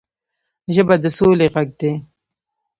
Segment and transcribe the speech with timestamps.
[0.73, 1.93] ژبه د سولې غږ دی